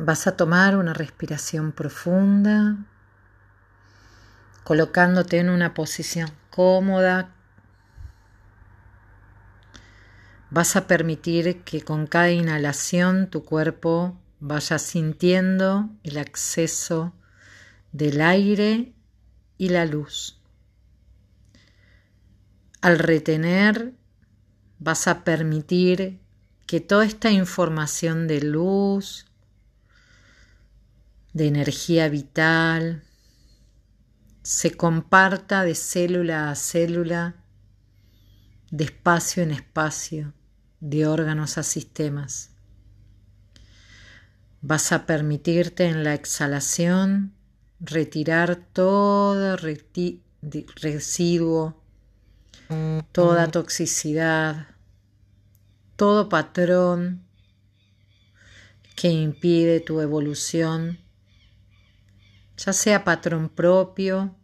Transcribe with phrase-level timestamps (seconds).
[0.00, 2.76] Vas a tomar una respiración profunda,
[4.62, 7.34] colocándote en una posición cómoda.
[10.50, 17.12] Vas a permitir que con cada inhalación tu cuerpo vaya sintiendo el acceso
[17.90, 18.92] del aire
[19.56, 20.40] y la luz.
[22.82, 23.94] Al retener,
[24.78, 26.20] vas a permitir
[26.68, 29.24] que toda esta información de luz,
[31.32, 33.04] de energía vital,
[34.42, 37.36] se comparta de célula a célula,
[38.70, 40.32] de espacio en espacio,
[40.80, 42.50] de órganos a sistemas.
[44.60, 47.34] Vas a permitirte en la exhalación
[47.80, 49.56] retirar todo
[50.76, 51.82] residuo,
[53.12, 54.68] toda toxicidad,
[55.96, 57.24] todo patrón
[58.96, 60.98] que impide tu evolución,
[62.58, 64.34] ya sea patrón propio,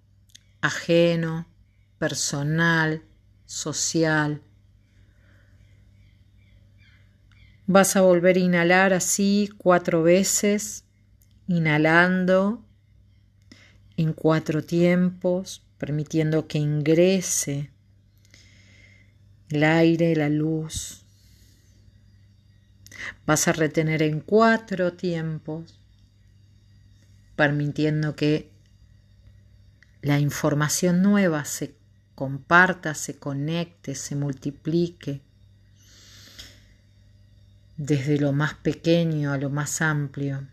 [0.60, 1.46] ajeno,
[1.98, 3.02] personal,
[3.44, 4.40] social.
[7.66, 10.84] Vas a volver a inhalar así cuatro veces,
[11.48, 12.64] inhalando
[13.96, 17.70] en cuatro tiempos, permitiendo que ingrese
[19.50, 21.04] el aire, la luz.
[23.26, 25.80] Vas a retener en cuatro tiempos,
[27.36, 28.50] permitiendo que
[30.02, 31.74] la información nueva se
[32.14, 35.22] comparta, se conecte, se multiplique
[37.76, 40.46] desde lo más pequeño a lo más amplio.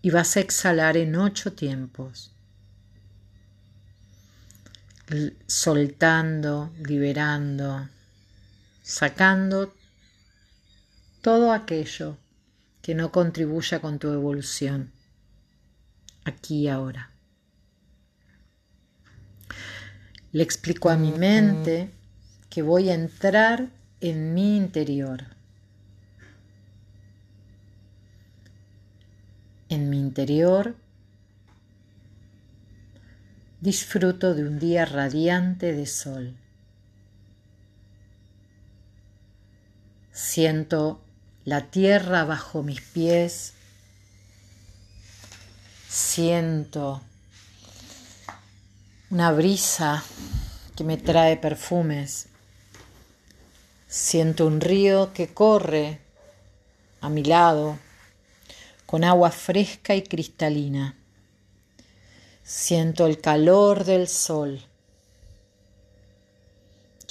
[0.00, 2.32] Y vas a exhalar en ocho tiempos,
[5.46, 7.88] soltando, liberando,
[8.82, 9.72] sacando
[11.20, 12.16] todo aquello
[12.82, 14.91] que no contribuya con tu evolución,
[16.24, 17.10] aquí y ahora.
[20.32, 21.90] Le explico a mi mente
[22.48, 25.24] que voy a entrar en mi interior.
[29.68, 30.76] En mi interior
[33.60, 36.36] disfruto de un día radiante de sol.
[40.10, 41.00] Siento
[41.44, 43.54] la tierra bajo mis pies.
[45.94, 47.02] Siento
[49.10, 50.02] una brisa
[50.74, 52.28] que me trae perfumes.
[53.88, 56.00] Siento un río que corre
[57.02, 57.78] a mi lado
[58.86, 60.96] con agua fresca y cristalina.
[62.42, 64.62] Siento el calor del sol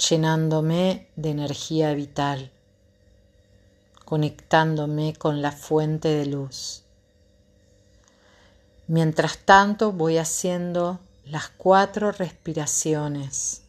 [0.08, 2.50] llenándome de energía vital,
[4.04, 6.82] conectándome con la fuente de luz.
[8.86, 13.62] Mientras tanto voy haciendo las cuatro respiraciones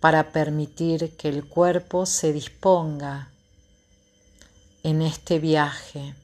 [0.00, 3.30] para permitir que el cuerpo se disponga
[4.82, 6.14] en este viaje.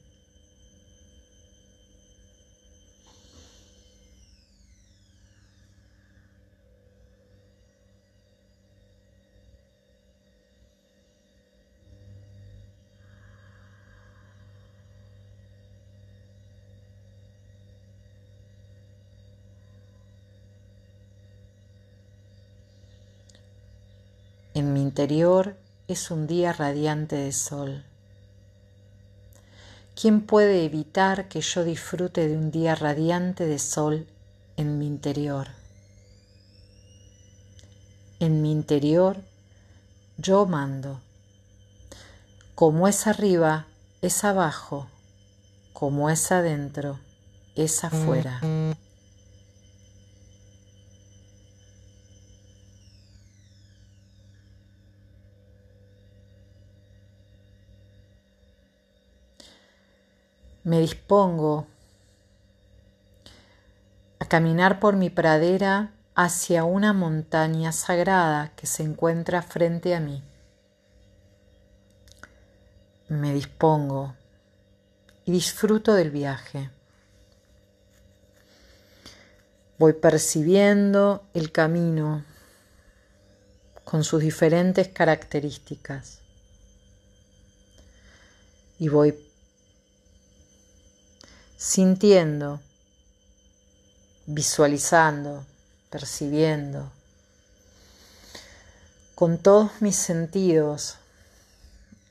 [24.55, 27.83] En mi interior es un día radiante de sol.
[29.99, 34.05] ¿Quién puede evitar que yo disfrute de un día radiante de sol
[34.55, 35.47] en mi interior?
[38.19, 39.17] En mi interior
[40.17, 41.01] yo mando.
[42.53, 43.65] Como es arriba,
[44.03, 44.87] es abajo.
[45.73, 46.99] Como es adentro,
[47.55, 48.39] es afuera.
[60.63, 61.67] Me dispongo
[64.19, 70.23] a caminar por mi pradera hacia una montaña sagrada que se encuentra frente a mí.
[73.09, 74.15] Me dispongo
[75.25, 76.69] y disfruto del viaje.
[79.77, 82.23] Voy percibiendo el camino
[83.83, 86.19] con sus diferentes características
[88.79, 89.13] y voy
[91.63, 92.59] sintiendo,
[94.25, 95.45] visualizando,
[95.89, 96.91] percibiendo,
[99.15, 100.97] con todos mis sentidos,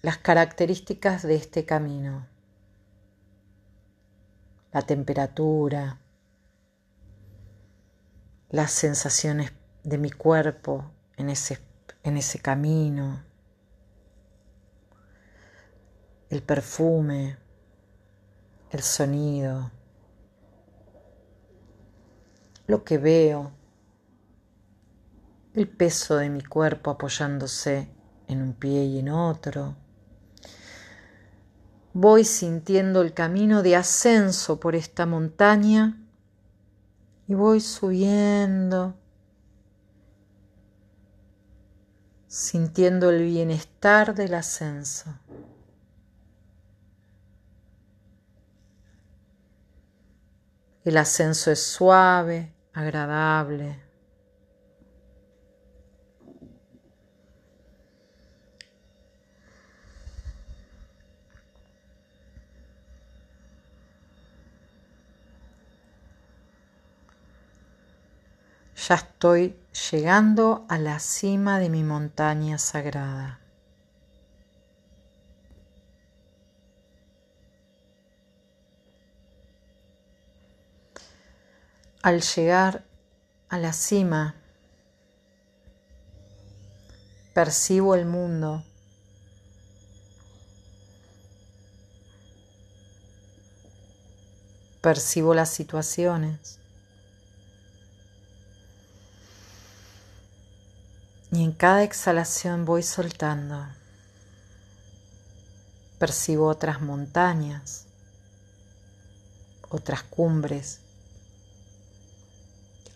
[0.00, 2.26] las características de este camino,
[4.72, 6.00] la temperatura,
[8.48, 9.52] las sensaciones
[9.84, 11.58] de mi cuerpo en ese,
[12.04, 13.22] en ese camino,
[16.30, 17.41] el perfume,
[18.72, 19.70] el sonido,
[22.66, 23.52] lo que veo,
[25.52, 27.90] el peso de mi cuerpo apoyándose
[28.28, 29.76] en un pie y en otro.
[31.92, 36.00] Voy sintiendo el camino de ascenso por esta montaña
[37.28, 38.94] y voy subiendo,
[42.26, 45.14] sintiendo el bienestar del ascenso.
[50.84, 53.80] El ascenso es suave, agradable.
[68.88, 69.56] Ya estoy
[69.92, 73.41] llegando a la cima de mi montaña sagrada.
[82.02, 82.84] Al llegar
[83.48, 84.34] a la cima,
[87.32, 88.64] percibo el mundo.
[94.80, 96.58] Percibo las situaciones.
[101.30, 103.64] Y en cada exhalación voy soltando.
[106.00, 107.86] Percibo otras montañas,
[109.70, 110.80] otras cumbres,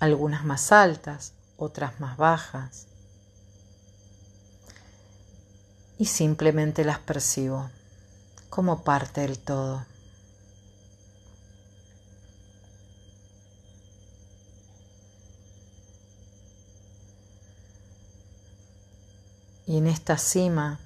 [0.00, 2.86] algunas más altas, otras más bajas.
[5.98, 7.70] Y simplemente las percibo
[8.50, 9.84] como parte del todo.
[19.66, 20.78] y en esta cima,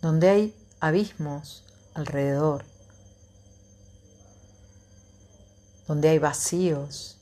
[0.00, 1.62] donde hay abismos
[1.92, 2.64] alrededor,
[5.90, 7.16] donde hay vacíos,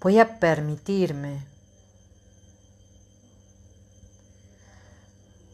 [0.00, 1.44] voy a permitirme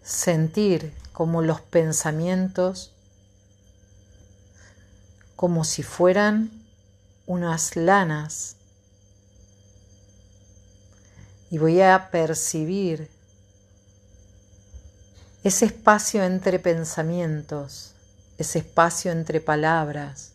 [0.02, 2.93] sentir como los pensamientos
[5.37, 6.50] como si fueran
[7.25, 8.56] unas lanas.
[11.50, 13.08] Y voy a percibir
[15.44, 17.94] ese espacio entre pensamientos,
[18.38, 20.32] ese espacio entre palabras,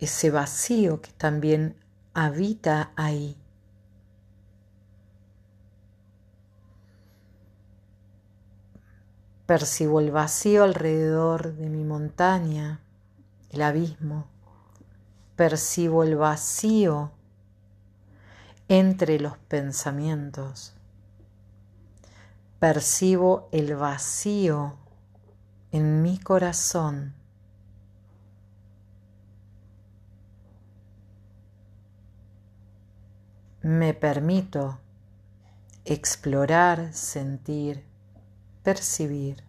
[0.00, 1.76] ese vacío que también
[2.12, 3.36] habita ahí.
[9.46, 12.80] Percibo el vacío alrededor de mi montaña,
[13.50, 14.26] el abismo.
[15.36, 17.12] Percibo el vacío
[18.68, 20.71] entre los pensamientos.
[22.62, 24.76] Percibo el vacío
[25.72, 27.12] en mi corazón.
[33.62, 34.78] Me permito
[35.84, 37.84] explorar, sentir,
[38.62, 39.42] percibir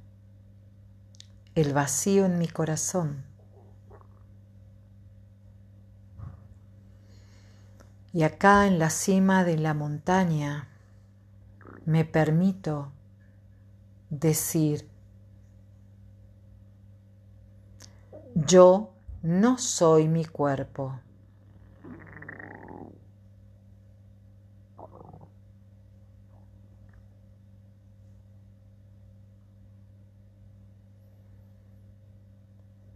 [1.54, 3.24] el vacío en mi corazón.
[8.12, 10.68] Y acá en la cima de la montaña
[11.86, 12.92] me permito
[14.20, 14.88] decir,
[18.36, 21.00] yo no soy mi cuerpo.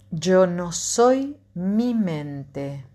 [0.09, 2.85] Yo no soy mi mente.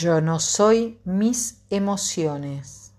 [0.00, 2.94] Yo no soy mis emociones.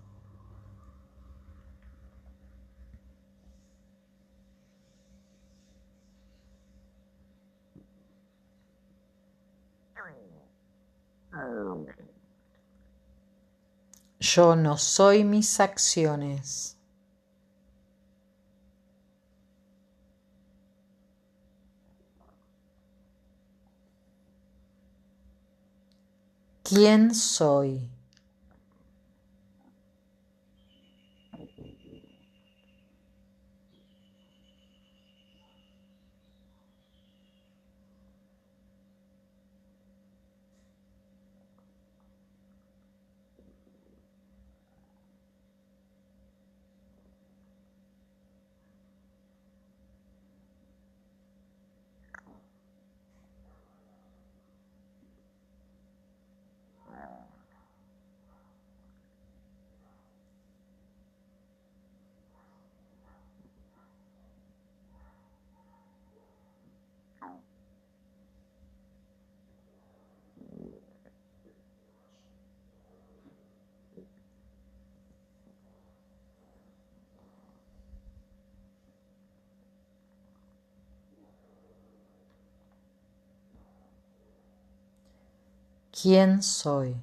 [14.19, 16.80] Yo no soy mis acciones.
[26.73, 27.89] ¿Quién soy?
[86.01, 86.95] ¿Quién soy?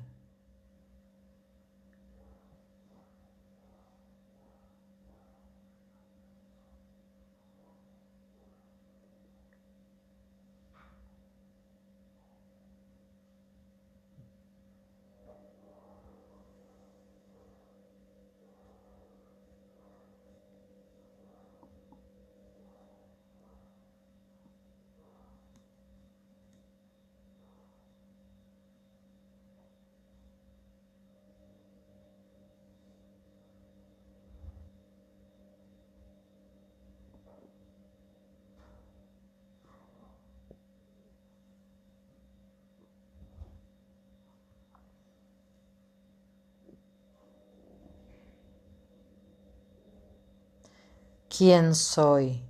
[51.38, 52.47] Quién soy.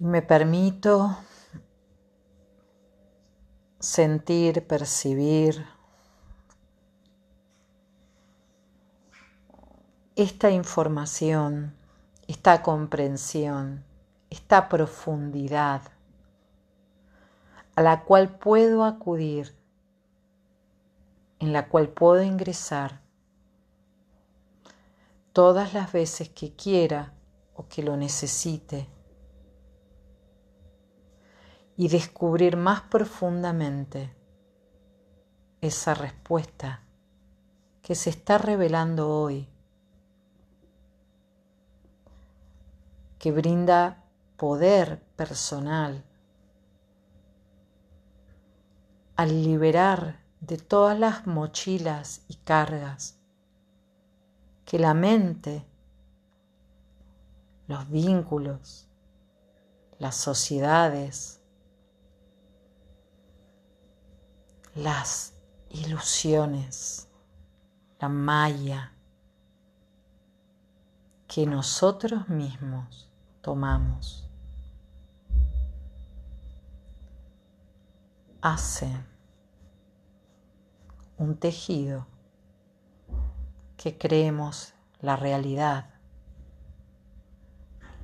[0.00, 1.16] Me permito
[3.78, 5.64] sentir, percibir
[10.16, 11.76] esta información,
[12.26, 13.84] esta comprensión,
[14.30, 15.82] esta profundidad
[17.76, 19.54] a la cual puedo acudir,
[21.38, 23.00] en la cual puedo ingresar
[25.32, 27.14] todas las veces que quiera
[27.54, 28.88] o que lo necesite
[31.76, 34.14] y descubrir más profundamente
[35.60, 36.82] esa respuesta
[37.82, 39.48] que se está revelando hoy,
[43.18, 44.04] que brinda
[44.36, 46.04] poder personal
[49.16, 53.18] al liberar de todas las mochilas y cargas
[54.64, 55.64] que la mente,
[57.66, 58.88] los vínculos,
[59.98, 61.40] las sociedades,
[64.74, 65.34] las
[65.70, 67.08] ilusiones,
[68.00, 68.92] la malla
[71.28, 73.08] que nosotros mismos
[73.40, 74.28] tomamos.
[78.40, 78.90] Hace
[81.18, 82.06] un tejido
[83.76, 85.94] que creemos la realidad,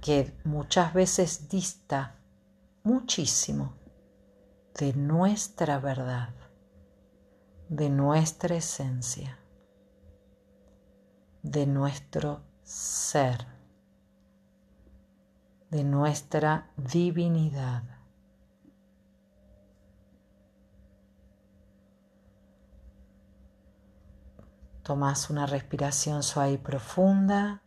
[0.00, 2.16] que muchas veces dista
[2.84, 3.74] muchísimo
[4.78, 6.39] de nuestra verdad
[7.70, 9.38] de nuestra esencia,
[11.44, 13.46] de nuestro ser,
[15.70, 17.84] de nuestra divinidad.
[24.82, 27.62] Tomas una respiración suave y profunda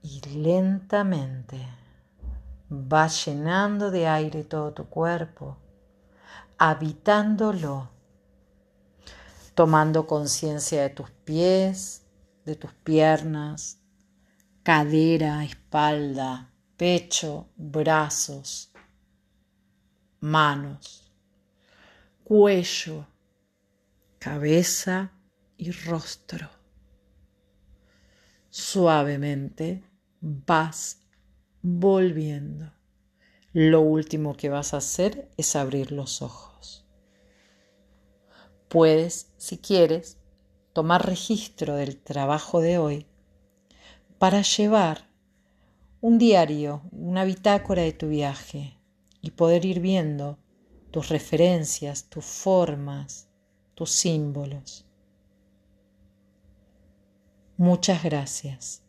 [0.00, 1.66] y lentamente
[2.68, 5.56] vas llenando de aire todo tu cuerpo
[6.58, 7.90] habitándolo,
[9.54, 12.06] tomando conciencia de tus pies,
[12.44, 13.80] de tus piernas,
[14.62, 18.72] cadera, espalda, pecho, brazos,
[20.20, 21.12] manos,
[22.24, 23.06] cuello,
[24.18, 25.12] cabeza
[25.56, 26.48] y rostro.
[28.50, 29.82] Suavemente
[30.20, 31.00] vas
[31.62, 32.79] volviendo.
[33.52, 36.86] Lo último que vas a hacer es abrir los ojos.
[38.68, 40.18] Puedes, si quieres,
[40.72, 43.06] tomar registro del trabajo de hoy
[44.18, 45.08] para llevar
[46.00, 48.78] un diario, una bitácora de tu viaje
[49.20, 50.38] y poder ir viendo
[50.92, 53.28] tus referencias, tus formas,
[53.74, 54.86] tus símbolos.
[57.56, 58.84] Muchas gracias.